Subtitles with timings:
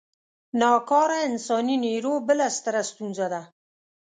[0.59, 3.41] نا کاره انساني نیرو بله ستره ستونزه ده.